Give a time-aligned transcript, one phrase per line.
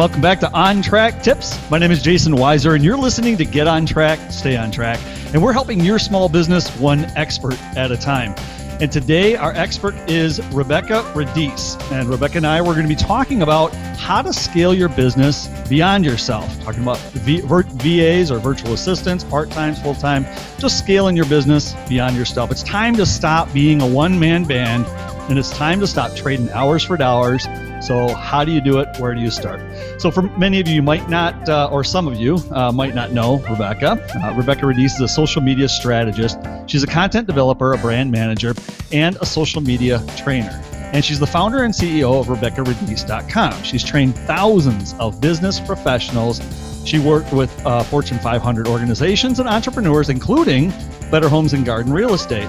[0.00, 1.58] Welcome back to On Track Tips.
[1.70, 4.98] My name is Jason Weiser, and you're listening to Get On Track, Stay On Track.
[5.34, 8.34] And we're helping your small business one expert at a time.
[8.80, 11.78] And today, our expert is Rebecca Radice.
[11.92, 15.48] And Rebecca and I, we're going to be talking about how to scale your business
[15.68, 16.48] beyond yourself.
[16.62, 20.24] Talking about v- VAs or virtual assistants, part time, full time,
[20.56, 22.50] just scaling your business beyond yourself.
[22.50, 24.86] It's time to stop being a one man band,
[25.28, 27.46] and it's time to stop trading hours for dollars
[27.80, 28.88] so, how do you do it?
[28.98, 29.60] Where do you start?
[30.00, 32.94] So, for many of you, you might not, uh, or some of you uh, might
[32.94, 34.02] not know Rebecca.
[34.24, 36.38] Uh, Rebecca Radice is a social media strategist.
[36.66, 38.54] She's a content developer, a brand manager,
[38.92, 40.58] and a social media trainer.
[40.94, 43.62] And she's the founder and CEO of RebeccaRadice.com.
[43.62, 46.40] She's trained thousands of business professionals.
[46.86, 50.70] She worked with uh, Fortune 500 organizations and entrepreneurs, including
[51.10, 52.48] Better Homes and Garden Real Estate.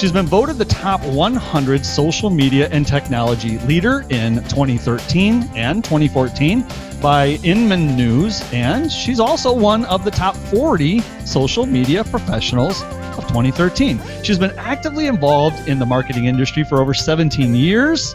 [0.00, 6.64] She's been voted the top 100 social media and technology leader in 2013 and 2014
[7.02, 12.80] by Inman News, and she's also one of the top 40 social media professionals
[13.18, 14.00] of 2013.
[14.22, 18.14] She's been actively involved in the marketing industry for over 17 years.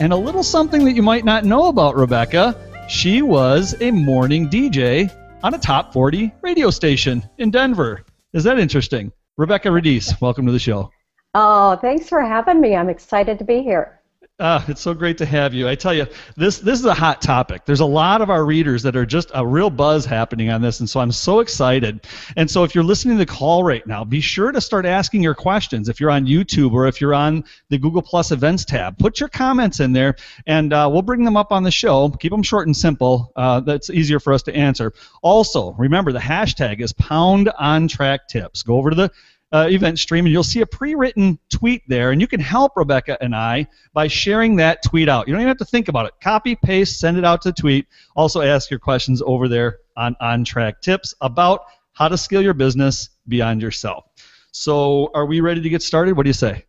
[0.00, 2.54] And a little something that you might not know about Rebecca,
[2.90, 5.10] she was a morning DJ
[5.42, 8.04] on a top 40 radio station in Denver.
[8.34, 9.10] Is that interesting?
[9.38, 10.90] Rebecca Radice, welcome to the show.
[11.34, 12.76] Oh, thanks for having me.
[12.76, 14.00] I'm excited to be here.
[14.40, 15.68] Ah, it's so great to have you.
[15.68, 17.64] I tell you, this this is a hot topic.
[17.64, 20.80] There's a lot of our readers that are just a real buzz happening on this,
[20.80, 22.04] and so I'm so excited.
[22.36, 25.22] And so, if you're listening to the call right now, be sure to start asking
[25.22, 25.88] your questions.
[25.88, 29.28] If you're on YouTube or if you're on the Google Plus Events tab, put your
[29.28, 30.16] comments in there,
[30.48, 32.08] and uh, we'll bring them up on the show.
[32.08, 33.30] Keep them short and simple.
[33.36, 34.92] Uh, that's easier for us to answer.
[35.22, 38.64] Also, remember the hashtag is Pound On Track Tips.
[38.64, 39.12] Go over to the
[39.54, 43.16] uh, event stream, and you'll see a pre-written tweet there, and you can help Rebecca
[43.20, 45.28] and I by sharing that tweet out.
[45.28, 46.14] You don't even have to think about it.
[46.20, 47.86] Copy, paste, send it out to the tweet.
[48.16, 52.52] Also, ask your questions over there on On Track Tips about how to scale your
[52.52, 54.06] business beyond yourself.
[54.50, 56.16] So, are we ready to get started?
[56.16, 56.64] What do you say?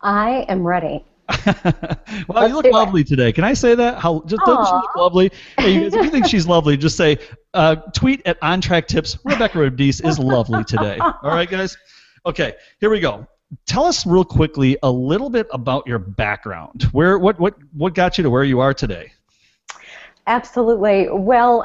[0.00, 1.04] I am ready.
[1.46, 1.64] well,
[2.28, 3.06] Let's you look lovely it.
[3.06, 3.32] today.
[3.32, 3.98] Can I say that?
[3.98, 5.30] How just don't she look lovely?
[5.58, 7.18] Hey, you guys, if you think she's lovely, just say
[7.52, 9.18] uh, tweet at On Track Tips.
[9.24, 10.96] Rebecca Radice is lovely today.
[11.00, 11.76] All right, guys.
[12.26, 13.26] Okay, here we go.
[13.66, 16.84] Tell us real quickly a little bit about your background.
[16.92, 19.12] Where, what, what, what got you to where you are today?
[20.26, 21.08] Absolutely.
[21.10, 21.64] Well,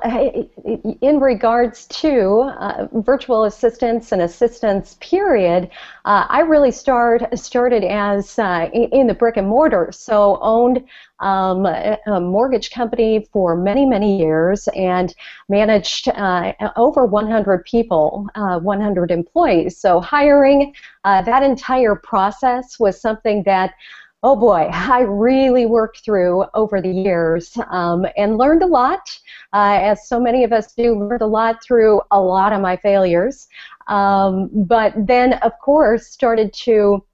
[1.02, 5.70] in regards to uh, virtual assistants and assistants, period,
[6.06, 9.92] uh, I really start started as uh, in the brick and mortar.
[9.92, 10.84] So owned
[11.20, 15.14] um, a mortgage company for many many years and
[15.48, 19.78] managed uh, over 100 people, uh, 100 employees.
[19.78, 20.74] So hiring
[21.04, 23.76] uh, that entire process was something that
[24.26, 29.08] oh boy, I really worked through over the years um, and learned a lot,
[29.54, 32.76] uh, as so many of us do, learned a lot through a lot of my
[32.76, 33.48] failures.
[33.88, 37.06] Um, but then, of course, started to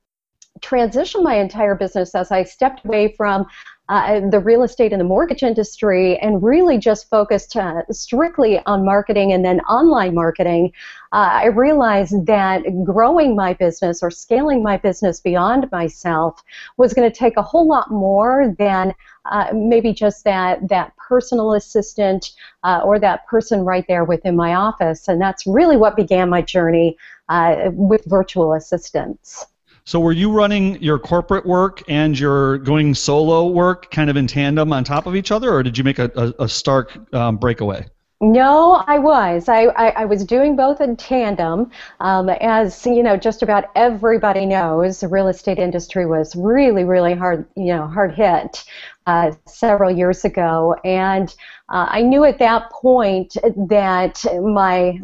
[0.61, 3.45] transition my entire business as I stepped away from
[3.89, 8.85] uh, the real estate and the mortgage industry and really just focused uh, strictly on
[8.85, 10.71] marketing and then online marketing,
[11.11, 16.41] uh, I realized that growing my business or scaling my business beyond myself
[16.77, 18.93] was going to take a whole lot more than
[19.25, 22.31] uh, maybe just that, that personal assistant
[22.63, 25.07] uh, or that person right there within my office.
[25.07, 26.97] And that's really what began my journey
[27.29, 29.45] uh, with virtual assistants.
[29.83, 34.27] So were you running your corporate work and your going solo work kind of in
[34.27, 37.37] tandem on top of each other, or did you make a, a, a stark um,
[37.37, 37.85] breakaway?
[38.23, 39.49] No, I was.
[39.49, 41.71] I, I, I, was doing both in tandem.
[41.99, 47.15] Um, as you know, just about everybody knows, the real estate industry was really, really
[47.15, 48.63] hard, you know, hard hit
[49.07, 51.33] uh, several years ago, and
[51.69, 54.99] uh, I knew at that point that my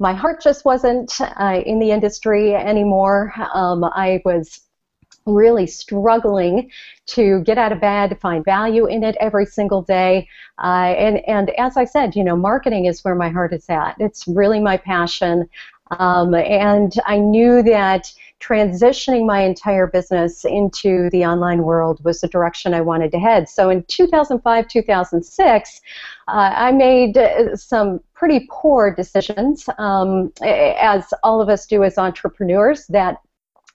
[0.00, 3.32] my heart just wasn't uh, in the industry anymore.
[3.52, 4.62] Um, I was
[5.26, 6.70] really struggling
[7.06, 10.26] to get out of bed, find value in it every single day.
[10.58, 13.94] Uh, and, and as I said, you know, marketing is where my heart is at.
[13.98, 15.48] It's really my passion.
[15.90, 18.10] Um, and I knew that
[18.40, 23.48] transitioning my entire business into the online world was the direction I wanted to head.
[23.48, 25.80] So in 2005, 2006,
[26.28, 27.18] uh, I made
[27.54, 33.18] some pretty poor decisions, um, as all of us do as entrepreneurs, that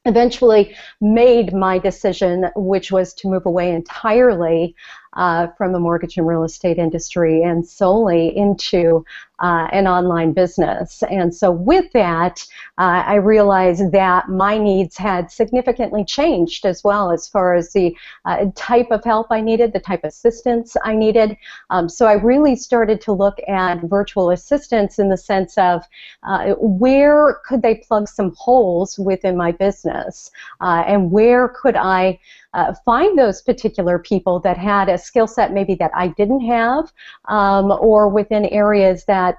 [0.06, 4.76] eventually made my decision, which was to move away entirely
[5.16, 9.06] uh, from the mortgage and real estate industry and solely into
[9.40, 11.04] uh, an online business.
[11.04, 12.46] And so, with that,
[12.78, 17.96] uh, I realized that my needs had significantly changed as well as far as the
[18.24, 21.36] uh, type of help I needed, the type of assistance I needed.
[21.70, 25.84] Um, so, I really started to look at virtual assistants in the sense of
[26.24, 32.20] uh, where could they plug some holes within my business and where could I
[32.56, 36.92] uh, find those particular people that had a skill set maybe that I didn't have,
[37.25, 39.36] um, or within areas that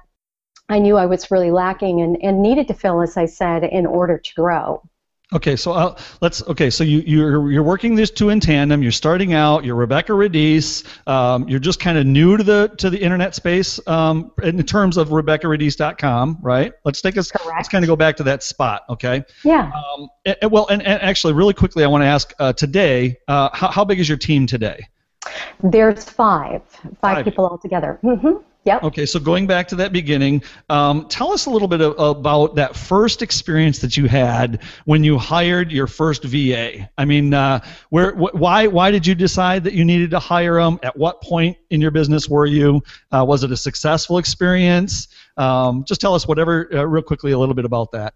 [0.69, 3.85] I knew I was really lacking and, and needed to fill, as I said, in
[3.85, 4.83] order to grow.
[5.33, 6.41] Okay, so uh, let's.
[6.43, 8.81] Okay, so you you're you're working these two in tandem.
[8.81, 9.65] You're starting out.
[9.65, 10.85] You're Rebecca Radice.
[11.05, 14.95] Um, you're just kind of new to the to the internet space um, in terms
[14.95, 16.71] of RebeccaRadice.com, right?
[16.85, 17.29] Let's take us.
[17.29, 17.57] Correct.
[17.57, 18.83] Let's kind of go back to that spot.
[18.89, 19.21] Okay.
[19.43, 19.69] Yeah.
[19.75, 23.17] Um, and, well, and, and actually, really quickly, I want to ask uh, today.
[23.27, 24.87] Uh, how how big is your team today?
[25.61, 27.25] There's five, five, Five.
[27.25, 27.99] people altogether.
[28.01, 28.37] Mm-hmm.
[28.67, 28.83] Yep.
[28.83, 32.55] Okay, so going back to that beginning, um, tell us a little bit of, about
[32.55, 36.89] that first experience that you had when you hired your first VA.
[36.97, 40.61] I mean, uh, where, wh- why, why did you decide that you needed to hire
[40.61, 40.79] them?
[40.83, 42.83] At what point in your business were you?
[43.09, 45.07] Uh, was it a successful experience?
[45.37, 48.15] Um, just tell us whatever, uh, real quickly, a little bit about that.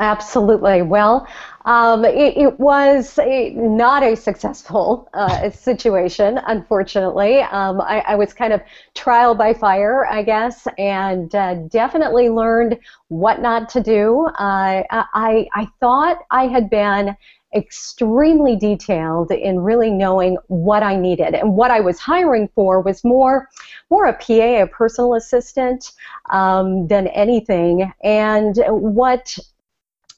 [0.00, 0.82] Absolutely.
[0.82, 1.26] Well,
[1.64, 7.40] um, it, it, was a, not a successful uh, situation, unfortunately.
[7.40, 8.60] Um, I, I, was kind of
[8.94, 12.78] trial by fire, I guess, and uh, definitely learned
[13.08, 14.26] what not to do.
[14.38, 17.16] Uh, I, I thought I had been
[17.54, 23.02] extremely detailed in really knowing what I needed and what I was hiring for was
[23.04, 23.48] more
[23.90, 25.92] more a PA, a personal assistant,
[26.30, 27.90] um, than anything.
[28.04, 29.38] And what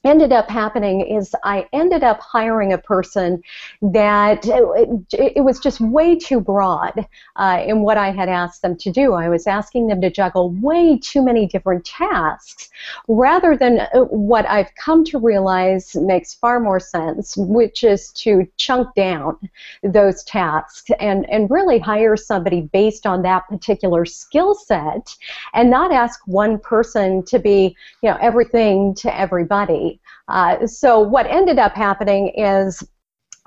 [0.03, 3.41] ended up happening is I ended up hiring a person
[3.81, 8.91] that it, was just way too broad uh, in what I had asked them to
[8.91, 9.13] do.
[9.13, 12.69] I was asking them to juggle way too many different tasks
[13.07, 18.47] rather than uh, what I've come to realize makes far more sense, which is to
[18.57, 19.37] chunk down
[19.83, 25.15] those tasks and, and really hire somebody based on that particular skill set
[25.53, 29.90] and not ask one person to be you know everything to everybody.
[30.27, 32.83] Uh, so what ended up happening is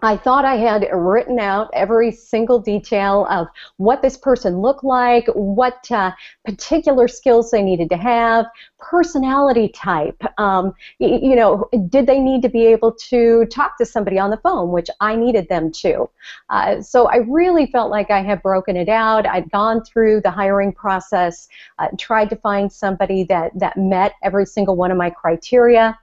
[0.02, 3.46] I thought I had written out every single detail of
[3.76, 6.10] what this person looked like, what uh,
[6.44, 8.44] particular skills they needed to have,
[8.78, 10.20] personality type.
[10.36, 14.30] Um, y- you know, did they need to be able to talk to somebody on
[14.30, 16.10] the phone, which I needed them to.
[16.50, 19.26] Uh, so I really felt like I had broken it out.
[19.26, 21.48] I'd gone through the hiring process,
[21.78, 25.98] uh, tried to find somebody that that met every single one of my criteria.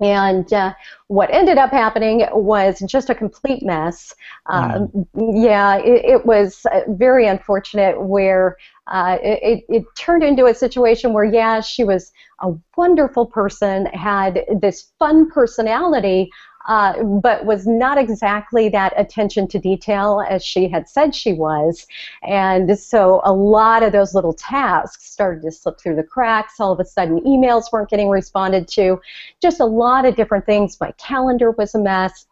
[0.00, 0.74] And uh,
[1.08, 4.14] what ended up happening was just a complete mess.
[4.46, 8.56] Um, yeah, it, it, was uh, very unfortunate where
[8.86, 12.12] uh, it, it, turned into a situation where, yeah, she was
[12.42, 16.30] a wonderful person, had this fun personality,
[16.66, 21.86] uh, but was not exactly that attention to detail as she had said she was.
[22.22, 26.60] And so a lot of those little tasks started to slip through the cracks.
[26.60, 29.00] All of a sudden, emails weren't getting responded to.
[29.40, 30.78] Just a lot of different things.
[30.80, 32.26] My calendar was a mess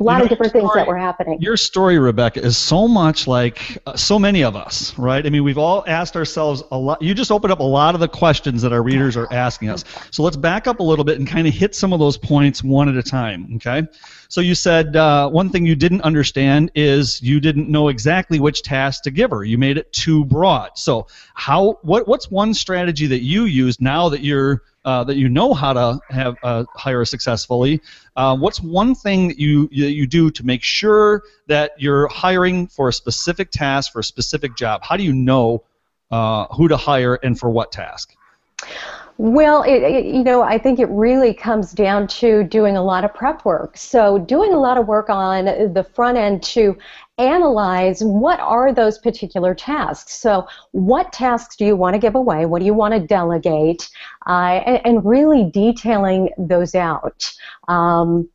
[0.00, 1.40] a lot you know, of different story, things that were happening.
[1.40, 5.24] Your story, Rebecca, is so much like uh, so many of us, right?
[5.24, 7.00] I mean, we've all asked ourselves a lot.
[7.00, 9.84] You just opened up a lot of the questions that our readers are asking us.
[10.10, 12.64] So let's back up a little bit and kind of hit some of those points
[12.64, 13.86] one at a time, okay?
[14.28, 18.62] So you said uh, one thing you didn't understand is you didn't know exactly which
[18.62, 19.44] task to give her.
[19.44, 20.76] You made it too broad.
[20.76, 21.78] So how?
[21.82, 22.08] What?
[22.08, 26.00] What's one strategy that you use now that you're uh, that you know how to
[26.10, 27.80] have uh, hire successfully.
[28.16, 32.88] Uh, what's one thing that you you do to make sure that you're hiring for
[32.88, 34.82] a specific task for a specific job?
[34.82, 35.62] How do you know
[36.10, 38.14] uh, who to hire and for what task?
[39.16, 43.04] Well, it, it, you know, I think it really comes down to doing a lot
[43.04, 43.76] of prep work.
[43.76, 46.76] So, doing a lot of work on the front end to
[47.18, 50.14] analyze what are those particular tasks.
[50.14, 52.46] So, what tasks do you want to give away?
[52.46, 53.88] What do you want to delegate?
[54.26, 57.32] Uh, and, and, really detailing those out.
[57.68, 58.28] Um,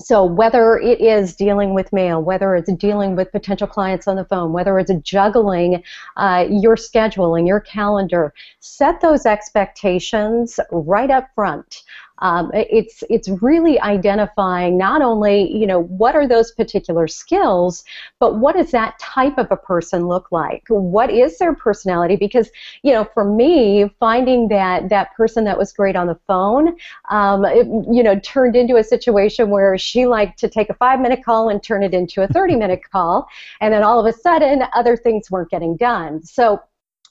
[0.00, 4.24] so whether it is dealing with mail, whether it's dealing with potential clients on the
[4.24, 5.82] phone, whether it's juggling
[6.16, 11.82] uh, your schedule and your calendar, set those expectations right up front.
[12.18, 17.84] Um, it's it's really identifying not only you know what are those particular skills,
[18.20, 20.62] but what does that type of a person look like?
[20.68, 22.16] What is their personality?
[22.16, 22.50] Because
[22.82, 26.76] you know, for me, finding that that person that was great on the phone,
[27.10, 31.00] um, it, you know, turned into a situation where she liked to take a five
[31.00, 33.26] minute call and turn it into a 30 minute call,
[33.60, 36.22] and then all of a sudden other things weren't getting done.
[36.22, 36.60] So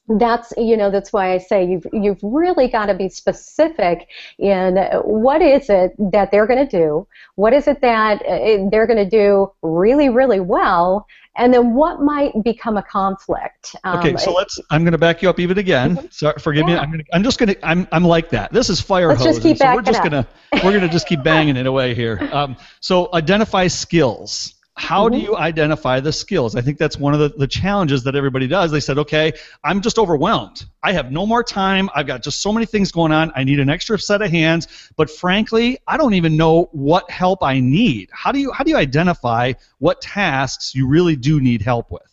[0.08, 4.08] that's you know that's why I say you've you've really got to be specific
[4.39, 8.88] in what is it that they're going to do, what is it that uh, they're
[8.88, 11.05] going to do really really well,
[11.38, 13.75] and then what might become a conflict.
[13.84, 14.60] Um, okay, so let's.
[14.70, 15.98] I'm going to back you up even again.
[15.98, 16.08] Mm-hmm.
[16.10, 16.75] Sorry, forgive yeah.
[16.75, 16.79] me.
[16.79, 17.65] I'm, gonna, I'm just going to.
[17.65, 18.51] I'm I'm like that.
[18.51, 19.36] This is fire let's hose.
[19.36, 21.93] Just keep so we're just going to we're going to just keep banging it away
[21.93, 22.20] here.
[22.31, 25.20] Um, so identify skills how mm-hmm.
[25.20, 26.56] do you identify the skills?
[26.56, 28.72] I think that's one of the, the challenges that everybody does.
[28.72, 30.66] They said, okay, I'm just overwhelmed.
[30.82, 31.90] I have no more time.
[31.94, 33.32] I've got just so many things going on.
[33.36, 34.68] I need an extra set of hands.
[34.96, 38.10] But frankly, I don't even know what help I need.
[38.12, 42.11] How do you how do you identify what tasks you really do need help with?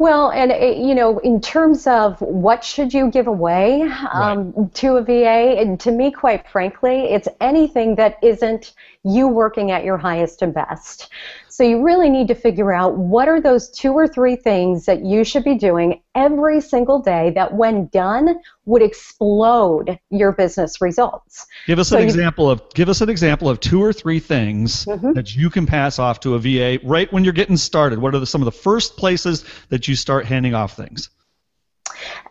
[0.00, 4.74] Well, and eh, you know, in terms of what should you give away um, right.
[4.76, 8.72] to a VA, and to me, quite frankly, it's anything that isn't
[9.04, 11.10] you working at your highest and best.
[11.50, 15.04] So you really need to figure out what are those two or three things that
[15.04, 21.46] you should be doing every single day that, when done, would explode your business results.
[21.66, 24.84] Give us so an example of give us an example of two or three things
[24.84, 25.12] mm-hmm.
[25.12, 27.98] that you can pass off to a VA right when you're getting started.
[27.98, 31.10] What are the, some of the first places that you start handing off things?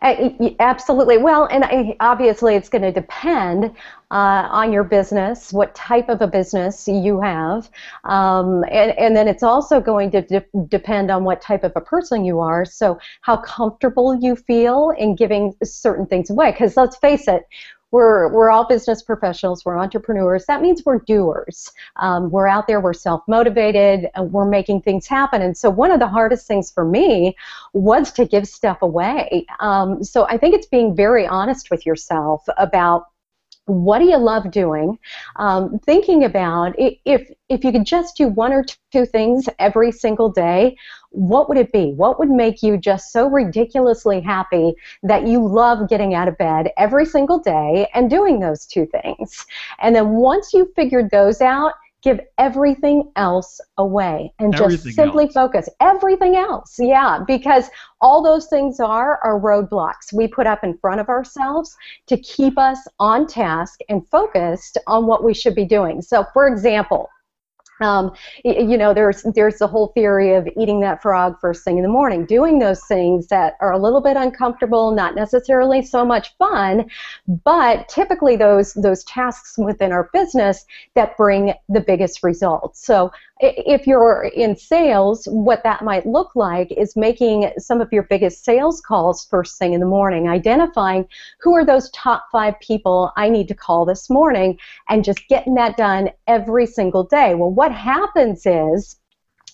[0.02, 1.18] Uh, absolutely.
[1.18, 3.66] Well, and obviously it's going to depend
[4.10, 7.70] uh, on your business, what type of a business you have,
[8.04, 11.80] um, and, and then it's also going to de- depend on what type of a
[11.80, 12.64] person you are.
[12.64, 16.50] So, how comfortable you feel in giving certain things away.
[16.50, 17.46] Because let's face it,
[17.90, 20.46] we're, we're all business professionals, we're entrepreneurs.
[20.46, 21.72] That means we're doers.
[21.96, 25.42] Um, we're out there, we're self motivated, we're making things happen.
[25.42, 27.36] And so, one of the hardest things for me
[27.72, 29.46] was to give stuff away.
[29.60, 33.06] Um, so, I think it's being very honest with yourself about
[33.70, 34.98] what do you love doing?
[35.36, 40.30] Um, thinking about if if you could just do one or two things every single
[40.30, 40.76] day
[41.10, 41.92] what would it be?
[41.92, 46.70] What would make you just so ridiculously happy that you love getting out of bed
[46.78, 49.44] every single day and doing those two things?
[49.80, 55.24] And then once you figured those out give everything else away and everything just simply
[55.24, 55.32] else.
[55.34, 57.68] focus everything else yeah because
[58.00, 61.76] all those things are are roadblocks we put up in front of ourselves
[62.06, 66.46] to keep us on task and focused on what we should be doing so for
[66.46, 67.08] example
[67.80, 68.12] um,
[68.44, 71.88] you know, there's there's the whole theory of eating that frog first thing in the
[71.88, 76.90] morning, doing those things that are a little bit uncomfortable, not necessarily so much fun,
[77.44, 82.84] but typically those those tasks within our business that bring the biggest results.
[82.84, 83.10] So
[83.40, 88.44] if you're in sales, what that might look like is making some of your biggest
[88.44, 91.06] sales calls first thing in the morning, identifying
[91.40, 94.58] who are those top five people I need to call this morning,
[94.90, 97.34] and just getting that done every single day.
[97.34, 98.96] Well, what happens is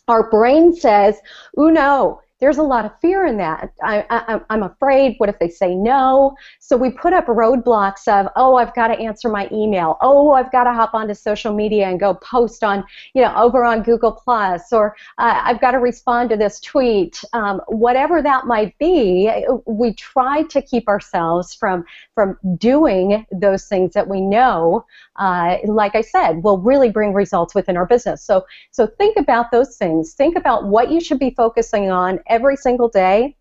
[0.09, 1.19] our brain says,
[1.57, 3.73] oh no, there's a lot of fear in that.
[3.83, 5.15] I, am afraid.
[5.17, 6.37] What if they say no?
[6.59, 9.97] So we put up roadblocks of, oh, I've got to answer my email.
[10.03, 13.65] Oh, I've got to hop onto social media and go post on, you know, over
[13.65, 17.25] on Google Plus, or uh, I've got to respond to this tweet.
[17.33, 19.33] Um, whatever that might be,
[19.65, 24.85] we try to keep ourselves from from doing those things that we know,
[25.17, 28.23] uh, like I said, will really bring results within our business.
[28.23, 30.13] So so think about those things.
[30.13, 33.37] Think about what you should be focusing on every single day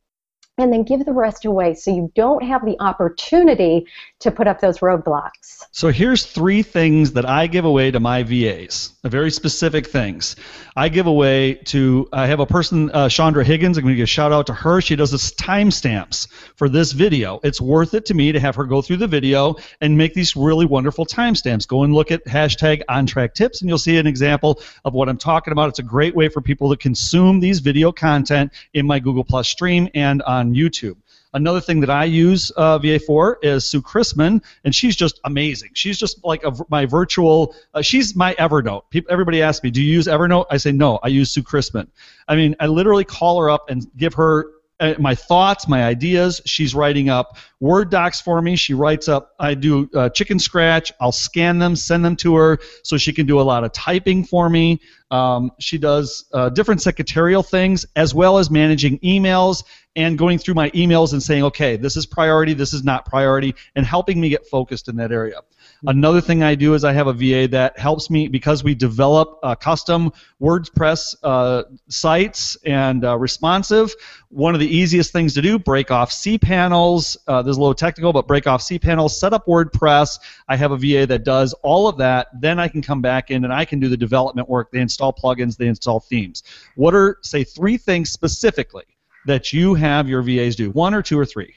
[0.57, 3.85] and then give the rest away so you don't have the opportunity
[4.19, 5.65] to put up those roadblocks.
[5.71, 10.37] So here's three things that I give away to my VAs, very specific things.
[10.77, 14.05] I give away to, I have a person, uh, Chandra Higgins, I'm going to give
[14.05, 14.79] a shout out to her.
[14.79, 17.39] She does this timestamps for this video.
[17.43, 20.35] It's worth it to me to have her go through the video and make these
[20.35, 21.67] really wonderful timestamps.
[21.67, 25.09] Go and look at hashtag on track tips and you'll see an example of what
[25.09, 25.69] I'm talking about.
[25.69, 29.49] It's a great way for people to consume these video content in my Google Plus
[29.49, 30.97] stream and on YouTube.
[31.33, 35.71] Another thing that I use uh, VA for is Sue Chrisman, and she's just amazing.
[35.73, 37.53] She's just like a, my virtual.
[37.73, 38.83] Uh, she's my Evernote.
[38.89, 41.87] People, everybody asks me, "Do you use Evernote?" I say, "No, I use Sue Chrisman."
[42.29, 44.47] I mean, I literally call her up and give her
[44.79, 46.41] uh, my thoughts, my ideas.
[46.45, 48.55] She's writing up Word docs for me.
[48.55, 50.91] She writes up, I do uh, chicken scratch.
[50.99, 54.23] I'll scan them, send them to her so she can do a lot of typing
[54.23, 54.81] for me.
[55.11, 59.63] Um, she does uh, different secretarial things as well as managing emails
[59.95, 63.55] and going through my emails and saying, okay, this is priority, this is not priority,
[63.75, 65.39] and helping me get focused in that area.
[65.87, 69.39] Another thing I do is I have a VA that helps me because we develop
[69.43, 73.93] uh, custom WordPress uh, sites and uh, responsive.
[74.29, 77.17] One of the easiest things to do: break off cPanels.
[77.27, 80.19] Uh, this is a little technical, but break off cPanels, set up WordPress.
[80.47, 82.27] I have a VA that does all of that.
[82.39, 84.71] Then I can come back in and I can do the development work.
[84.71, 86.43] They install plugins, they install themes.
[86.75, 88.85] What are say three things specifically
[89.25, 90.71] that you have your VAs do?
[90.71, 91.55] One or two or three?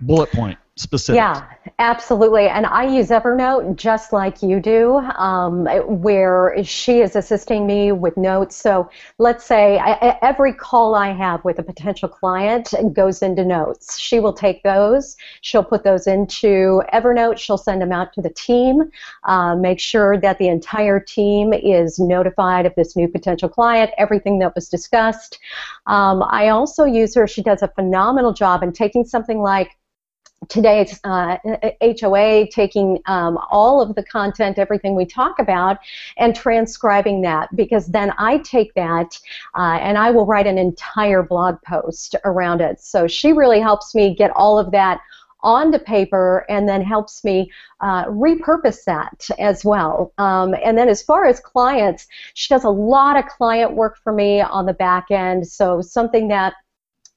[0.00, 1.16] Bullet point specific.
[1.16, 1.44] Yeah,
[1.78, 2.48] absolutely.
[2.48, 5.66] And I use Evernote just like you do, um,
[6.02, 8.56] where she is assisting me with notes.
[8.56, 13.98] So let's say I, every call I have with a potential client goes into notes.
[13.98, 18.30] She will take those, she'll put those into Evernote, she'll send them out to the
[18.30, 18.90] team,
[19.24, 24.38] uh, make sure that the entire team is notified of this new potential client, everything
[24.38, 25.38] that was discussed.
[25.86, 29.76] Um, I also use her, she does a phenomenal job in taking something like
[30.48, 31.36] today's uh,
[31.82, 35.78] HOA, taking um, all of the content, everything we talk about,
[36.16, 39.18] and transcribing that because then I take that
[39.56, 42.80] uh, and I will write an entire blog post around it.
[42.80, 45.00] So she really helps me get all of that
[45.40, 50.12] onto paper and then helps me uh, repurpose that as well.
[50.18, 54.12] Um, and then as far as clients, she does a lot of client work for
[54.12, 55.46] me on the back end.
[55.46, 56.54] So something that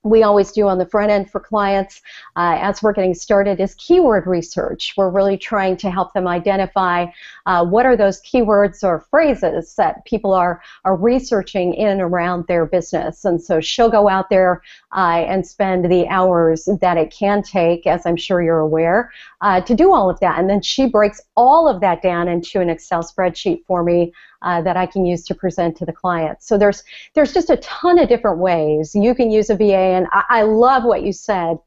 [0.03, 2.01] we always do on the front end for clients
[2.35, 4.93] uh, as we're getting started is keyword research.
[4.97, 7.07] We're really trying to help them identify
[7.45, 12.47] uh, what are those keywords or phrases that people are, are researching in and around
[12.47, 13.25] their business.
[13.25, 14.63] And so she'll go out there
[14.95, 19.61] uh, and spend the hours that it can take, as I'm sure you're aware, uh,
[19.61, 20.39] to do all of that.
[20.39, 24.61] And then she breaks all of that down into an Excel spreadsheet for me uh,
[24.61, 26.41] that I can use to present to the client.
[26.41, 26.83] So there's
[27.13, 30.41] there's just a ton of different ways you can use a VA, and I, I
[30.43, 31.57] love what you said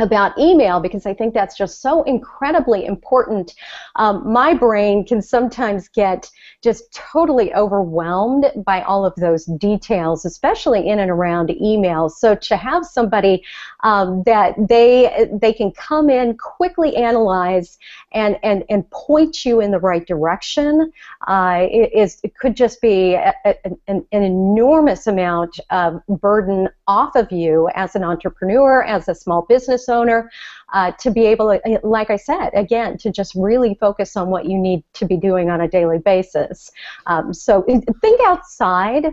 [0.00, 3.54] about email because I think that's just so incredibly important.
[3.96, 6.30] Um, my brain can sometimes get
[6.62, 12.12] just totally overwhelmed by all of those details, especially in and around emails.
[12.12, 13.44] So to have somebody
[13.82, 17.78] um, that they they can come in, quickly analyze,
[18.12, 20.92] and and and point you in the right direction
[21.28, 23.54] uh, is it could just be a, a,
[23.88, 29.42] an, an enormous amount of burden off of you as an entrepreneur, as a small
[29.42, 30.30] business owner,
[30.72, 34.46] uh, to be able to, like I said, again, to just really focus on what
[34.46, 36.70] you need to be doing on a daily basis.
[37.06, 37.64] Um, so
[38.00, 39.12] think outside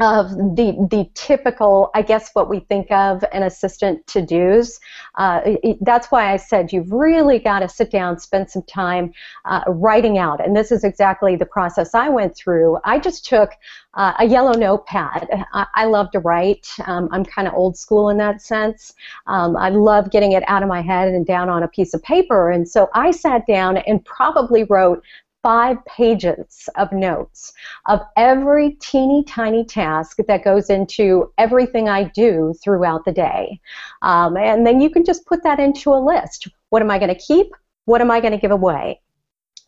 [0.00, 4.80] of the the typical, I guess, what we think of an assistant to dos.
[5.16, 5.40] Uh,
[5.82, 9.12] that's why I said you've really got to sit down, spend some time
[9.44, 12.78] uh, writing out, and this is exactly the process I went through.
[12.84, 13.50] I just took
[13.94, 15.28] uh, a yellow notepad.
[15.52, 16.66] I, I love to write.
[16.86, 18.94] Um, I'm kind of old school in that sense.
[19.26, 22.02] Um, I love getting it out of my head and down on a piece of
[22.02, 25.02] paper, and so I sat down and probably wrote
[25.42, 27.52] five pages of notes
[27.86, 33.60] of every teeny tiny task that goes into everything I do throughout the day.
[34.02, 36.48] Um, and then you can just put that into a list.
[36.68, 37.48] What am I going to keep?
[37.86, 39.00] What am I going to give away?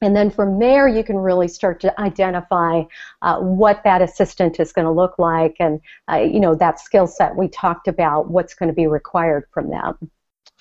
[0.03, 2.83] And then from there, you can really start to identify
[3.23, 5.81] uh, what that assistant is going to look like and,
[6.11, 9.71] uh, you know, that skill set we talked about, what's going to be required from
[9.71, 10.11] them.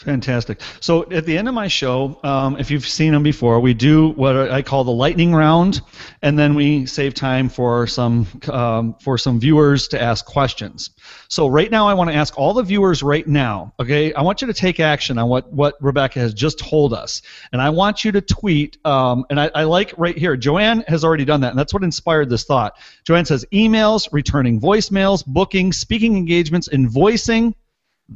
[0.03, 0.61] Fantastic.
[0.79, 4.09] So at the end of my show, um, if you've seen them before, we do
[4.09, 5.81] what I call the lightning round,
[6.23, 10.89] and then we save time for some um, for some viewers to ask questions.
[11.27, 13.73] So right now, I want to ask all the viewers right now.
[13.79, 17.21] Okay, I want you to take action on what what Rebecca has just told us,
[17.51, 18.83] and I want you to tweet.
[18.83, 21.83] Um, and I, I like right here, Joanne has already done that, and that's what
[21.83, 22.73] inspired this thought.
[23.05, 27.53] Joanne says emails, returning voicemails, booking, speaking engagements, invoicing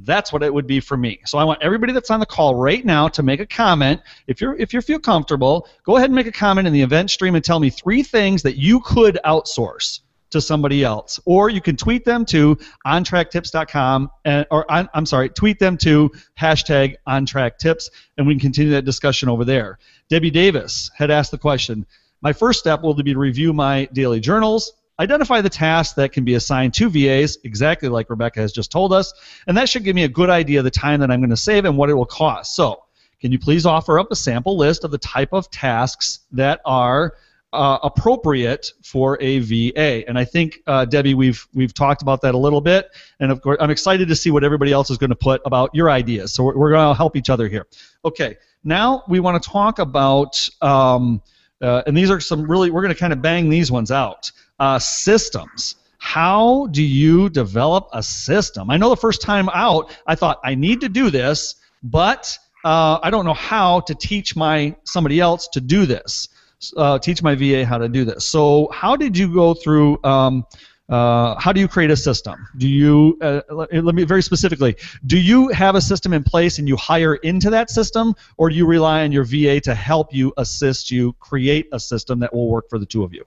[0.04, 1.22] that's what it would be for me.
[1.26, 4.02] So I want everybody that's on the call right now to make a comment.
[4.28, 7.12] If you're if you feel comfortable, go ahead and make a comment in the event
[7.12, 11.20] stream and tell me three things that you could outsource to somebody else.
[11.26, 16.12] Or you can tweet them to ontracktips.com and eh, or I'm sorry, tweet them to
[16.40, 19.80] hashtag ontracktips and we can continue that discussion over there.
[20.10, 21.86] Debbie Davis had asked the question.
[22.22, 26.24] My first step will be to review my daily journals, Identify the tasks that can
[26.24, 29.14] be assigned to VAs, exactly like Rebecca has just told us,
[29.48, 31.38] and that should give me a good idea of the time that I'm going to
[31.38, 32.56] save and what it will cost.
[32.56, 32.84] So,
[33.20, 37.16] can you please offer up a sample list of the type of tasks that are
[37.56, 40.08] uh, appropriate for a VA.
[40.08, 43.42] And I think uh, Debbie, we've we've talked about that a little bit, and of
[43.42, 46.34] course, I'm excited to see what everybody else is going to put about your ideas.
[46.34, 47.66] So we're, we're going to help each other here.
[48.04, 51.22] Okay, now we want to talk about, um,
[51.62, 54.32] uh, and these are some really we're going to kind of bang these ones out
[54.60, 55.76] uh, systems.
[55.98, 58.70] how do you develop a system?
[58.70, 63.00] I know the first time out, I thought I need to do this, but uh,
[63.02, 66.30] I don't know how to teach my somebody else to do this.
[66.76, 68.26] Uh, teach my VA how to do this.
[68.26, 70.00] So, how did you go through?
[70.04, 70.46] Um,
[70.88, 72.48] uh, how do you create a system?
[72.58, 74.76] Do you uh, let me very specifically?
[75.06, 78.56] Do you have a system in place and you hire into that system, or do
[78.56, 82.50] you rely on your VA to help you assist you create a system that will
[82.50, 83.26] work for the two of you?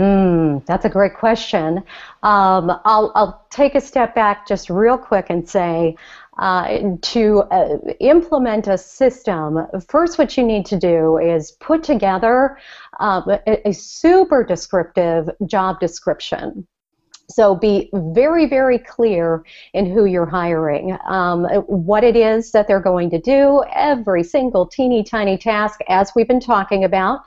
[0.00, 1.78] Mm, that's a great question.
[2.22, 5.94] Um, I'll, I'll take a step back just real quick and say
[6.38, 12.56] uh, to uh, implement a system, first what you need to do is put together
[12.98, 16.66] uh, a, a super descriptive job description.
[17.28, 22.80] So be very, very clear in who you're hiring, um, what it is that they're
[22.80, 27.20] going to do, every single teeny tiny task, as we've been talking about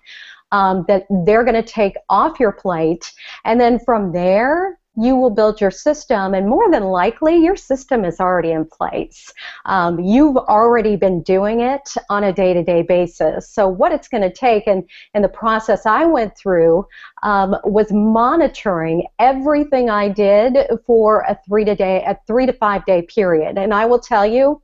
[0.53, 3.11] um, that they're going to take off your plate.
[3.43, 8.05] And then from there, you will build your system, and more than likely, your system
[8.05, 9.33] is already in place.
[9.65, 13.49] Um, you've already been doing it on a day to day basis.
[13.49, 16.85] So, what it's going to take, and, and the process I went through,
[17.23, 22.85] um, was monitoring everything I did for a three to day, a three to five
[22.85, 23.57] day period.
[23.57, 24.61] And I will tell you,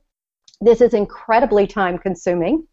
[0.60, 2.66] this is incredibly time consuming,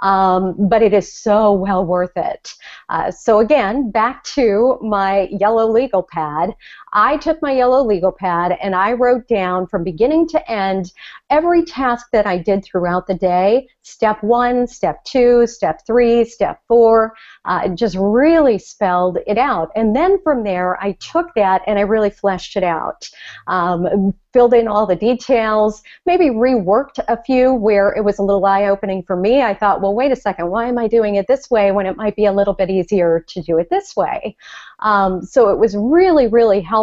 [0.00, 2.54] um, but it is so well worth it.
[2.88, 6.54] Uh, so, again, back to my yellow legal pad.
[6.92, 10.92] I took my yellow legal pad and I wrote down from beginning to end
[11.30, 16.60] every task that I did throughout the day step one, step two, step three, step
[16.68, 17.14] four.
[17.46, 19.70] Uh, just really spelled it out.
[19.74, 23.08] And then from there, I took that and I really fleshed it out.
[23.46, 28.44] Um, filled in all the details, maybe reworked a few where it was a little
[28.44, 29.40] eye opening for me.
[29.40, 31.96] I thought, well, wait a second, why am I doing it this way when it
[31.96, 34.36] might be a little bit easier to do it this way?
[34.80, 36.77] Um, so it was really, really helpful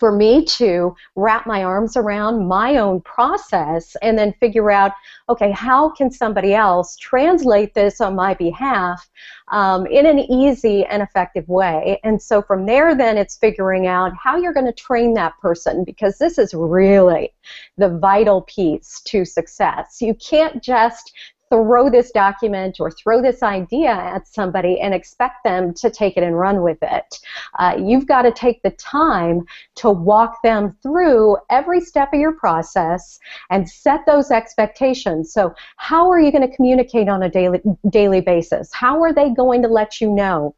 [0.00, 4.92] for me to wrap my arms around my own process and then figure out
[5.28, 9.08] okay how can somebody else translate this on my behalf
[9.52, 12.00] um, in an easy and effective way?
[12.04, 15.84] And so from there then it's figuring out how you're going to train that person
[15.84, 17.32] because this is really
[17.76, 19.98] the vital piece to success.
[20.00, 21.12] You can't just
[21.50, 26.22] throw this document or throw this idea at somebody and expect them to take it
[26.22, 27.20] and run with it.
[27.58, 29.42] Uh, you've got to take the time
[29.76, 33.18] to walk them through every step of your process
[33.50, 35.32] and set those expectations.
[35.32, 38.72] So, how are you going to communicate on a daily daily basis?
[38.72, 40.54] How are they going to let you know?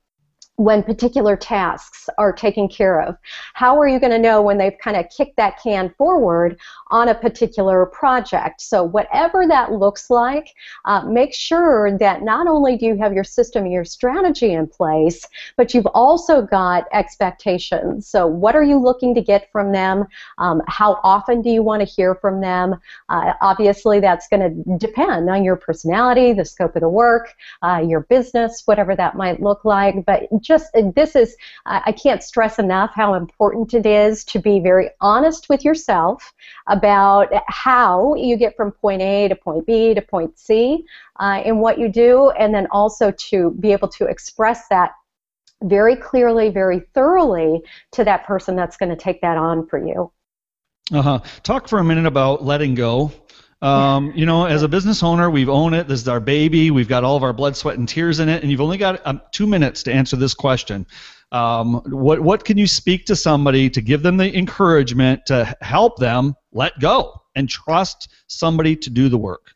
[0.57, 3.17] When particular tasks are taken care of?
[3.55, 6.59] How are you going to know when they've kind of kicked that can forward
[6.91, 8.61] on a particular project?
[8.63, 10.55] So, whatever that looks like,
[10.87, 14.67] uh, make sure that not only do you have your system and your strategy in
[14.67, 18.07] place, but you've also got expectations.
[18.09, 20.07] So, what are you looking to get from them?
[20.39, 22.77] Um, how often do you want to hear from them?
[23.11, 27.85] Uh, obviously, that's going to depend on your personality, the scope of the work, uh,
[27.87, 30.05] your business, whatever that might look like.
[30.07, 34.91] But just this is I can't stress enough how important it is to be very
[35.01, 36.33] honest with yourself
[36.67, 40.85] about how you get from point A to point B to point C
[41.19, 44.93] uh, in what you do, and then also to be able to express that
[45.63, 50.13] very clearly, very thoroughly to that person that's going to take that on for you.
[50.93, 51.19] Uh huh.
[51.43, 53.11] Talk for a minute about letting go.
[53.63, 55.89] Um, you know, as a business owner, we've owned it.
[55.89, 56.71] This is our baby.
[56.71, 59.05] We've got all of our blood, sweat, and tears in it, and you've only got
[59.07, 60.87] um, two minutes to answer this question.
[61.33, 65.99] Um, what what can you speak to somebody to give them the encouragement to help
[65.99, 69.56] them let go and trust somebody to do the work?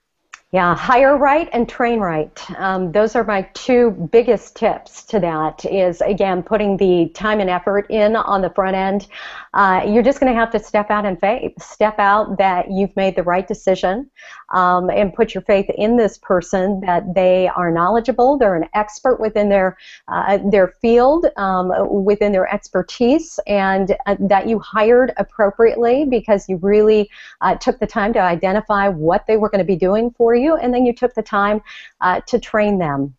[0.53, 2.51] Yeah, hire right and train right.
[2.59, 5.65] Um, those are my two biggest tips to that.
[5.65, 9.07] Is again putting the time and effort in on the front end.
[9.55, 11.53] Uh, you're just going to have to step out in faith.
[11.63, 14.11] Step out that you've made the right decision,
[14.49, 18.37] um, and put your faith in this person that they are knowledgeable.
[18.37, 21.71] They're an expert within their uh, their field, um,
[22.05, 27.09] within their expertise, and uh, that you hired appropriately because you really
[27.41, 30.39] uh, took the time to identify what they were going to be doing for you
[30.40, 31.62] you, and then you took the time
[32.00, 33.14] uh, to train them.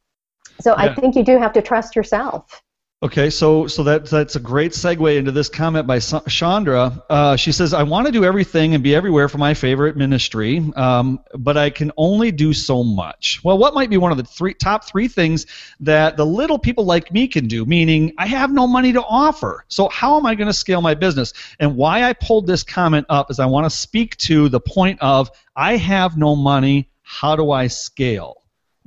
[0.60, 0.92] So yeah.
[0.92, 2.62] I think you do have to trust yourself.
[3.04, 7.02] Okay, so so that that's a great segue into this comment by Chandra.
[7.10, 10.64] Uh, she says, "I want to do everything and be everywhere for my favorite ministry,
[10.76, 14.24] um, but I can only do so much." Well, what might be one of the
[14.24, 15.48] three top three things
[15.80, 17.66] that the little people like me can do?
[17.66, 19.66] Meaning, I have no money to offer.
[19.68, 21.34] So how am I going to scale my business?
[21.60, 25.00] And why I pulled this comment up is I want to speak to the point
[25.02, 28.38] of I have no money how do I scale?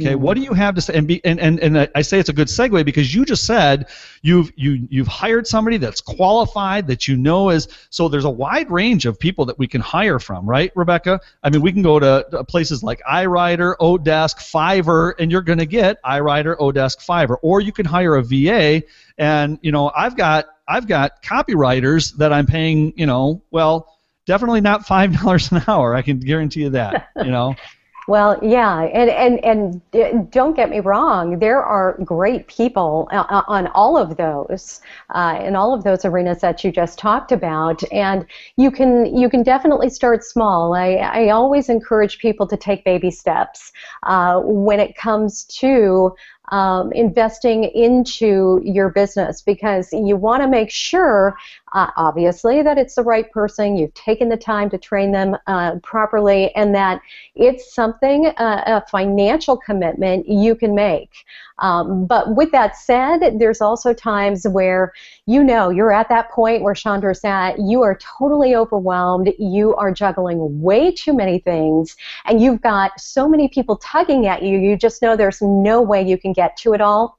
[0.00, 0.22] Okay, mm-hmm.
[0.22, 0.94] what do you have to say?
[0.94, 3.86] And, be, and, and, and I say it's a good segue because you just said
[4.22, 8.72] you've you you've hired somebody that's qualified that you know is so there's a wide
[8.72, 11.20] range of people that we can hire from, right, Rebecca?
[11.44, 15.66] I mean, we can go to, places like iWriter, Odesk, Fiverr, and you're going to
[15.66, 18.82] get iWriter, Odesk, Fiverr, or you can hire a VA.
[19.16, 24.60] And you know, I've got I've got copywriters that I'm paying, you know, well, definitely
[24.60, 25.94] not five dollars an hour.
[25.94, 27.10] I can guarantee you that.
[27.16, 27.54] You know.
[28.06, 33.42] Well, yeah, and, and, and don't get me wrong, there are great people uh, uh,
[33.48, 37.82] on all of those, uh, in all of those arenas that you just talked about,
[37.92, 40.74] and you can you can definitely start small.
[40.74, 46.14] I, I always encourage people to take baby steps uh, when it comes to
[46.50, 51.36] um, investing into your business because you want to make sure,
[51.74, 55.74] uh, obviously, that it's the right person, you've taken the time to train them uh,
[55.82, 57.00] properly, and that
[57.34, 61.10] it's something, uh, a financial commitment you can make.
[61.58, 64.92] Um, but with that said, there's also times where
[65.26, 69.92] you know you're at that point where Chandra's at, you are totally overwhelmed, you are
[69.92, 74.76] juggling way too many things, and you've got so many people tugging at you, you
[74.76, 77.18] just know there's no way you can get to it all.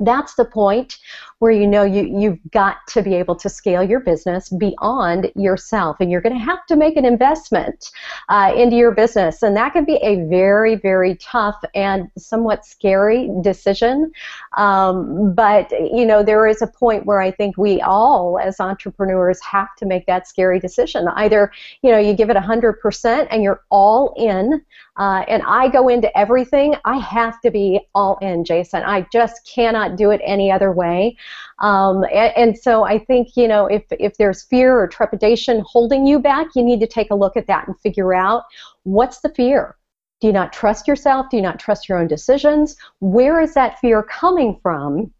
[0.00, 0.98] That's the point
[1.40, 5.96] where you know you, you've got to be able to scale your business beyond yourself.
[6.00, 7.90] And you're going to have to make an investment
[8.28, 9.42] uh, into your business.
[9.42, 14.12] And that can be a very, very tough and somewhat scary decision.
[14.56, 19.40] Um, but, you know, there is a point where I think we all, as entrepreneurs,
[19.42, 21.08] have to make that scary decision.
[21.08, 21.50] Either,
[21.82, 24.62] you know, you give it 100% and you're all in.
[24.96, 28.82] Uh, and I go into everything, I have to be all in, Jason.
[28.82, 31.16] I just cannot do it any other way.
[31.58, 36.06] Um, and, and, so I think, you know, if, if there's fear or trepidation holding
[36.06, 38.44] you back, you need to take a look at that and figure out
[38.84, 39.76] what's the fear?
[40.20, 41.26] Do you not trust yourself?
[41.30, 42.76] Do you not trust your own decisions?
[43.00, 45.12] Where is that fear coming from?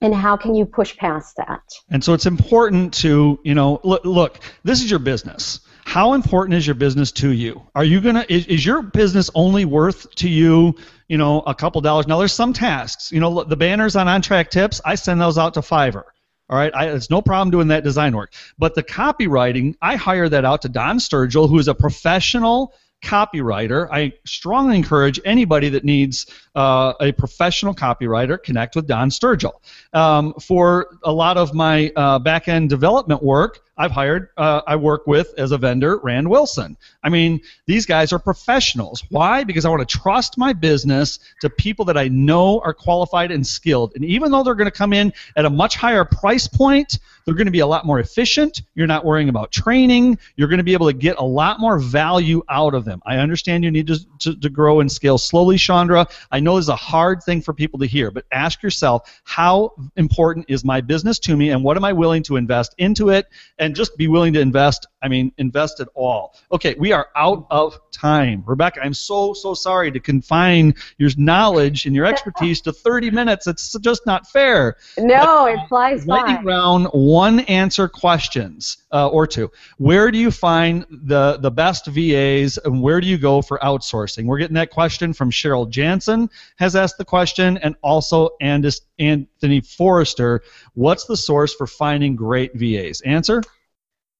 [0.00, 4.04] and how can you push past that and so it's important to you know look,
[4.04, 7.62] look this is your business how important is your business to you?
[7.74, 10.74] Are you gonna is, is your business only worth to you,
[11.08, 12.06] you know, a couple dollars?
[12.06, 13.12] Now there's some tasks.
[13.12, 16.04] You know, the banners on OnTrack Tips, I send those out to Fiverr.
[16.50, 18.32] All right, I, it's no problem doing that design work.
[18.58, 23.88] But the copywriting, I hire that out to Don Sturgill, who is a professional copywriter.
[23.92, 29.54] I strongly encourage anybody that needs uh, a professional copywriter connect with Don Sturgill.
[29.92, 34.76] Um, for a lot of my uh, back end development work, I've hired, uh, I
[34.76, 36.76] work with as a vendor, Rand Wilson.
[37.02, 39.02] I mean, these guys are professionals.
[39.10, 39.42] Why?
[39.42, 43.44] Because I want to trust my business to people that I know are qualified and
[43.44, 43.92] skilled.
[43.96, 47.34] And even though they're going to come in at a much higher price point, they're
[47.34, 48.62] going to be a lot more efficient.
[48.74, 50.18] You're not worrying about training.
[50.36, 53.00] You're going to be able to get a lot more value out of them.
[53.06, 56.06] I understand you need to, to, to grow and scale slowly, Chandra.
[56.30, 59.72] I know this is a hard thing for people to hear, but ask yourself how
[59.96, 63.26] important is my business to me and what am I willing to invest into it?
[63.58, 64.86] and just be willing to invest.
[65.04, 66.34] I mean, invest it all.
[66.50, 68.42] Okay, we are out of time.
[68.46, 73.46] Rebecca, I'm so, so sorry to confine your knowledge and your expertise to 30 minutes.
[73.46, 74.76] It's just not fair.
[74.96, 76.20] No, but, it flies by.
[76.20, 79.50] Lightning round, one answer questions uh, or two.
[79.76, 84.24] Where do you find the, the best VAs and where do you go for outsourcing?
[84.24, 90.42] We're getting that question from Cheryl Jansen has asked the question and also Anthony Forrester.
[90.72, 93.02] What's the source for finding great VAs?
[93.02, 93.42] Answer?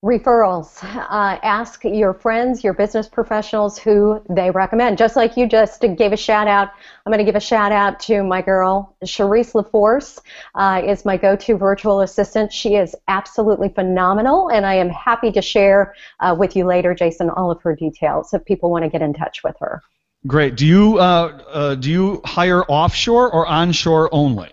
[0.04, 0.84] Referrals.
[0.84, 4.98] Uh, ask your friends, your business professionals who they recommend.
[4.98, 6.72] Just like you just gave a shout out,
[7.06, 10.20] I'm going to give a shout out to my girl, Cherise LaForce,
[10.56, 12.52] uh, is my go-to virtual assistant.
[12.52, 17.30] She is absolutely phenomenal, and I am happy to share uh, with you later, Jason,
[17.30, 19.82] all of her details if people want to get in touch with her.
[20.26, 20.56] Great.
[20.56, 24.50] Do you uh, uh, do you hire offshore or onshore only?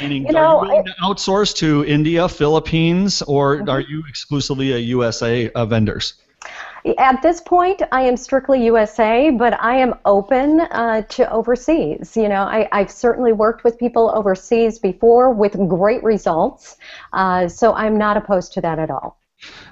[0.00, 3.68] Meaning, you know, are you willing to outsource to India, Philippines, or mm-hmm.
[3.68, 6.14] are you exclusively a USA uh, vendors?
[6.98, 12.16] At this point, I am strictly USA, but I am open uh, to overseas.
[12.16, 16.76] You know, I, have certainly worked with people overseas before with great results,
[17.12, 19.21] uh, so I'm not opposed to that at all.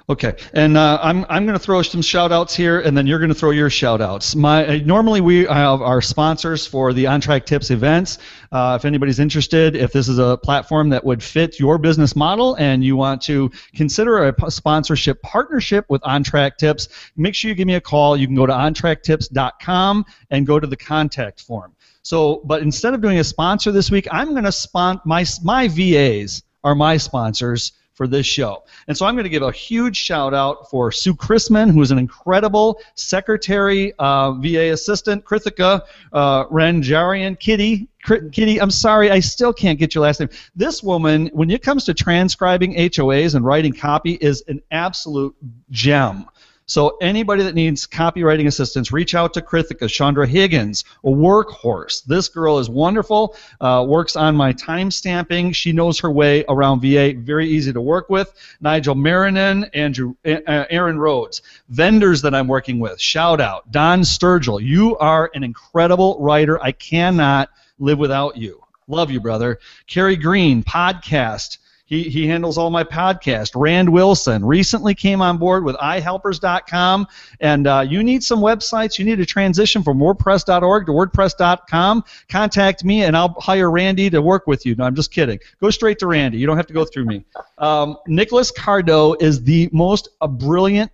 [0.09, 3.19] Okay, and uh, I'm, I'm going to throw some shout outs here, and then you're
[3.19, 4.35] going to throw your shout outs.
[4.35, 8.17] My, uh, normally, we have our sponsors for the OnTrack Tips events.
[8.51, 12.55] Uh, if anybody's interested, if this is a platform that would fit your business model
[12.55, 17.67] and you want to consider a sponsorship partnership with OnTrack Tips, make sure you give
[17.67, 18.17] me a call.
[18.17, 21.73] You can go to ontracktips.com and go to the contact form.
[22.01, 25.69] So, but instead of doing a sponsor this week, I'm going to sponsor my, my
[25.69, 28.63] VAs are my sponsors for this show.
[28.87, 31.91] And so I'm going to give a huge shout out for Sue Chrisman, who is
[31.91, 37.89] an incredible secretary, uh, VA assistant, Krithika uh, Ranjarian, Kitty,
[38.31, 40.29] Kitty, I'm sorry, I still can't get your last name.
[40.55, 45.35] This woman, when it comes to transcribing HOAs and writing copy, is an absolute
[45.69, 46.25] gem.
[46.65, 52.03] So anybody that needs copywriting assistance, reach out to Krithika, Chandra Higgins, a workhorse.
[52.05, 53.35] This girl is wonderful.
[53.59, 55.51] Uh, works on my time stamping.
[55.51, 57.13] She knows her way around VA.
[57.17, 58.33] Very easy to work with.
[58.61, 63.01] Nigel Marinin, Andrew, uh, Aaron Rhodes, vendors that I'm working with.
[63.01, 64.61] Shout out Don Sturgill.
[64.61, 66.61] You are an incredible writer.
[66.63, 68.63] I cannot live without you.
[68.87, 69.59] Love you, brother.
[69.87, 71.57] Kerry Green, podcast.
[71.91, 73.51] He, he handles all my podcast.
[73.53, 77.05] Rand Wilson recently came on board with iHelpers.com.
[77.41, 78.97] And uh, you need some websites.
[78.97, 82.05] You need a transition from WordPress.org to WordPress.com.
[82.29, 84.73] Contact me and I'll hire Randy to work with you.
[84.75, 85.37] No, I'm just kidding.
[85.59, 86.37] Go straight to Randy.
[86.37, 87.25] You don't have to go through me.
[87.57, 90.93] Um, Nicholas Cardot is the most brilliant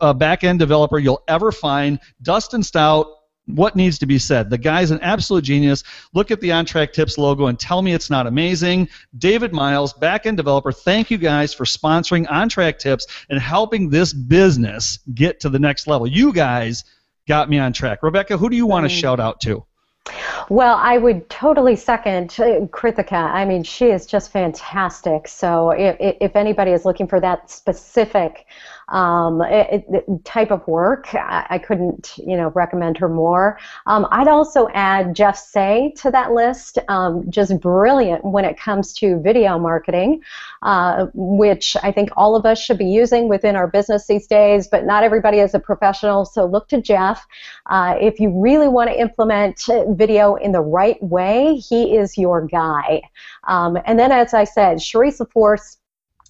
[0.00, 1.98] uh, back end developer you'll ever find.
[2.22, 3.08] Dustin Stout
[3.46, 4.50] what needs to be said?
[4.50, 5.84] The guy's an absolute genius.
[6.14, 8.88] Look at the OnTrack Tips logo and tell me it's not amazing.
[9.18, 14.98] David Miles, backend developer, thank you guys for sponsoring OnTrack Tips and helping this business
[15.14, 16.06] get to the next level.
[16.06, 16.84] You guys
[17.28, 18.02] got me on track.
[18.02, 19.64] Rebecca, who do you want to shout out to?
[20.48, 23.12] Well, I would totally second uh, Krithika.
[23.12, 25.26] I mean, she is just fantastic.
[25.26, 28.46] So if, if anybody is looking for that specific
[28.88, 31.12] um, it, it, type of work.
[31.14, 33.58] I, I, couldn't, you know, recommend her more.
[33.86, 36.78] Um, I'd also add Jeff Sieh to that list.
[36.88, 40.22] Um, just brilliant when it comes to video marketing,
[40.62, 44.68] uh, which I think all of us should be using within our business these days.
[44.68, 47.26] But not everybody is a professional, so look to Jeff.
[47.66, 49.64] Uh, if you really want to implement
[49.96, 53.02] video in the right way, he is your guy.
[53.48, 55.78] Um, and then, as I said, Charisse Force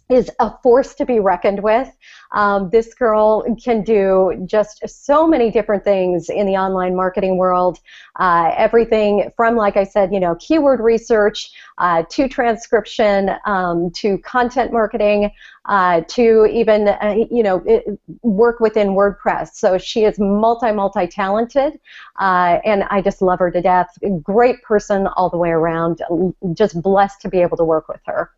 [0.08, 1.90] is a force to be reckoned with.
[2.32, 7.80] Um, this girl can do just so many different things in the online marketing world.
[8.18, 14.18] Uh, everything from, like I said, you know, keyword research uh, to transcription um, to
[14.18, 15.30] content marketing
[15.64, 17.84] uh, to even, uh, you know, it,
[18.22, 19.54] work within WordPress.
[19.54, 21.80] So she is multi, multi talented,
[22.20, 23.88] uh, and I just love her to death.
[24.22, 26.02] Great person all the way around.
[26.54, 28.30] Just blessed to be able to work with her.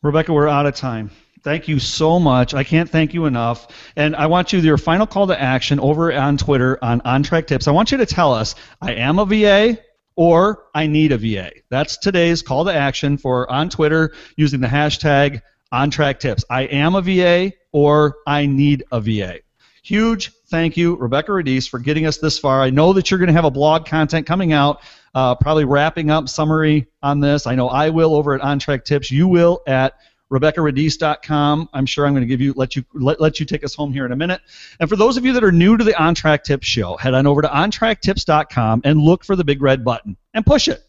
[0.00, 1.10] Rebecca, we're out of time.
[1.42, 2.54] Thank you so much.
[2.54, 3.66] I can't thank you enough.
[3.96, 7.66] And I want you, your final call to action over on Twitter on OnTrack Tips.
[7.66, 9.78] I want you to tell us, I am a VA
[10.14, 11.50] or I need a VA.
[11.68, 16.44] That's today's call to action for on Twitter using the hashtag OnTrack Tips.
[16.48, 19.40] I am a VA or I need a VA.
[19.82, 22.62] Huge thank you, Rebecca Radice, for getting us this far.
[22.62, 24.80] I know that you're going to have a blog content coming out
[25.14, 27.46] uh, probably wrapping up summary on this.
[27.46, 29.10] I know I will over at OnTrack Tips.
[29.10, 29.94] You will at
[30.30, 31.70] RebeccaRadice.com.
[31.72, 33.92] I'm sure I'm going to give you let you let, let you take us home
[33.92, 34.40] here in a minute.
[34.78, 37.26] And for those of you that are new to the OnTrack Tips show, head on
[37.26, 40.84] over to OnTrackTips.com and look for the big red button and push it.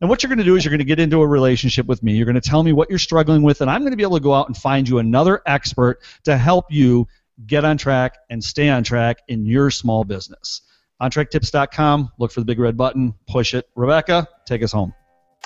[0.00, 2.02] And what you're going to do is you're going to get into a relationship with
[2.02, 2.14] me.
[2.14, 4.16] You're going to tell me what you're struggling with, and I'm going to be able
[4.16, 7.06] to go out and find you another expert to help you
[7.46, 10.62] get on track and stay on track in your small business.
[11.02, 12.12] OnTrackTips.com.
[12.18, 13.14] Look for the big red button.
[13.28, 13.68] Push it.
[13.74, 14.94] Rebecca, take us home.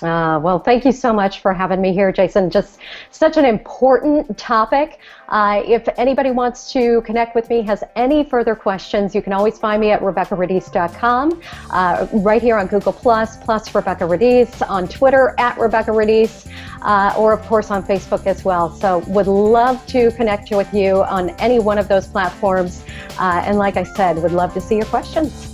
[0.03, 2.51] Uh, well, thank you so much for having me here, Jason.
[2.51, 2.79] Just
[3.11, 5.01] such an important topic.
[5.29, 9.59] Uh, if anybody wants to connect with me, has any further questions, you can always
[9.59, 15.35] find me at RebeccaRadice.com, uh, right here on Google Plus, plus Rebecca Radice, on Twitter
[15.39, 16.49] at Rebecca Radice,
[16.83, 18.71] uh, or of course on Facebook as well.
[18.71, 22.85] So, would love to connect with you on any one of those platforms.
[23.19, 25.48] Uh, and like I said, would love to see your questions.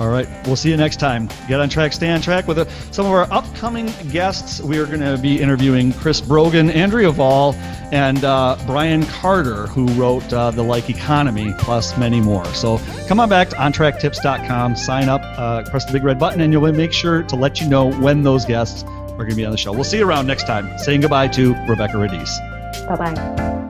[0.00, 0.26] All right.
[0.46, 1.28] We'll see you next time.
[1.46, 4.58] Get on track, stay on track with uh, some of our upcoming guests.
[4.62, 7.54] We are going to be interviewing Chris Brogan, Andrea Vahl,
[7.92, 12.46] and uh, Brian Carter, who wrote uh, The Like Economy, plus many more.
[12.46, 16.50] So come on back to ontracktips.com, sign up, uh, press the big red button, and
[16.50, 19.52] you'll make sure to let you know when those guests are going to be on
[19.52, 19.70] the show.
[19.70, 20.78] We'll see you around next time.
[20.78, 22.38] Saying goodbye to Rebecca Radice.
[22.88, 23.69] Bye bye.